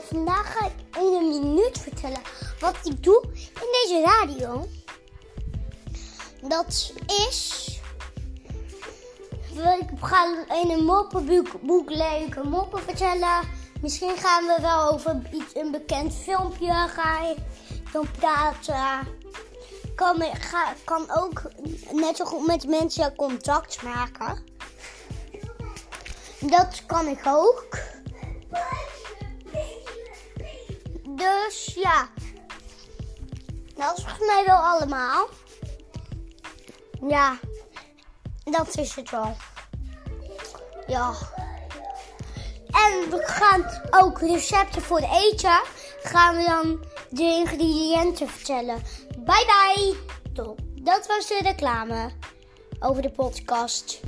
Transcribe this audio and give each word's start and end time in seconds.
vandaag 0.00 0.52
ga 0.52 0.66
ik 0.66 0.96
in 0.96 1.14
een 1.14 1.28
minuut 1.28 1.78
vertellen 1.78 2.20
wat 2.60 2.76
ik 2.82 3.02
doe 3.02 3.22
in 3.34 3.68
deze 3.82 4.02
radio. 4.04 4.68
Dat 6.48 6.92
is. 7.28 7.62
Ik 9.80 9.88
ga 10.00 10.44
in 10.62 10.70
een 10.70 10.84
moppenboek 10.84 11.90
leuke 11.90 12.42
moppen 12.44 12.82
vertellen. 12.82 13.40
Misschien 13.80 14.16
gaan 14.16 14.44
we 14.44 14.56
wel 14.60 14.92
over 14.92 15.22
iets, 15.32 15.54
een 15.54 15.70
bekend 15.70 16.14
filmpje 16.14 16.72
gaan 16.72 17.34
dan 17.92 18.06
praten. 18.18 19.06
Kan, 19.94 20.24
kan 20.84 21.10
ook 21.10 21.42
net 21.92 22.16
zo 22.16 22.24
goed 22.24 22.46
met 22.46 22.66
mensen 22.66 23.16
contact 23.16 23.82
maken. 23.82 24.44
Dat 26.40 26.82
kan 26.86 27.06
ik 27.06 27.26
ook. 27.26 27.66
Dus 31.54 31.74
ja, 31.74 32.08
dat 33.74 33.98
is 33.98 34.04
volgens 34.04 34.26
mij 34.26 34.42
wel 34.46 34.56
allemaal. 34.56 35.28
Ja, 37.08 37.38
dat 38.44 38.78
is 38.78 38.94
het 38.94 39.10
wel. 39.10 39.36
Ja. 40.86 41.12
En 42.66 43.10
we 43.10 43.22
gaan 43.24 43.80
ook 43.90 44.20
recepten 44.20 44.82
voor 44.82 45.08
eten. 45.12 45.60
Gaan 46.02 46.36
we 46.36 46.44
dan 46.44 46.84
de 47.10 47.22
ingrediënten 47.22 48.28
vertellen. 48.28 48.82
Bye 49.18 49.46
bye. 49.46 49.96
Top. 50.32 50.60
Dat 50.74 51.06
was 51.06 51.26
de 51.26 51.40
reclame 51.42 52.10
over 52.80 53.02
de 53.02 53.10
podcast. 53.10 54.00